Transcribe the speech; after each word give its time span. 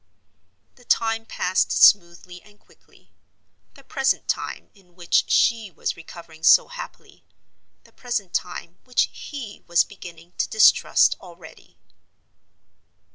The 0.77 0.83
time 0.83 1.27
passed 1.27 1.71
smoothly 1.71 2.41
and 2.41 2.59
quickly—the 2.59 3.83
present 3.83 4.27
time, 4.27 4.71
in 4.73 4.95
which 4.95 5.29
she 5.29 5.69
was 5.69 5.95
recovering 5.95 6.41
so 6.43 6.69
happily—the 6.69 7.91
present 7.91 8.33
time, 8.33 8.79
which 8.83 9.11
he 9.13 9.63
was 9.67 9.83
beginning 9.83 10.33
to 10.39 10.49
distrust 10.49 11.15
already. 11.21 11.77